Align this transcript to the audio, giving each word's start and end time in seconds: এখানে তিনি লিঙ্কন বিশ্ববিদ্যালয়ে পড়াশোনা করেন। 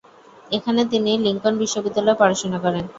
এখানে 0.51 0.81
তিনি 0.91 1.11
লিঙ্কন 1.25 1.53
বিশ্ববিদ্যালয়ে 1.61 2.19
পড়াশোনা 2.21 2.57
করেন। 2.65 2.85